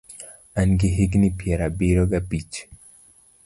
[0.59, 2.55] An gi higni piero abiriyo gabich.